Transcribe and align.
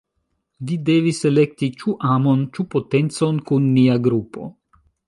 Vi 0.69 0.77
devis 0.89 1.19
elekti 1.31 1.69
ĉu 1.83 1.95
amon, 2.15 2.43
ĉu 2.57 2.67
potencon 2.77 3.45
kun 3.51 3.71
nia 3.79 4.03
grupo. 4.11 4.53